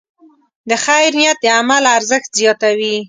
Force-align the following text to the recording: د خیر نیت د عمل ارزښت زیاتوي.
د 0.69 0.71
خیر 0.85 1.11
نیت 1.19 1.37
د 1.41 1.45
عمل 1.59 1.83
ارزښت 1.97 2.29
زیاتوي. 2.39 2.95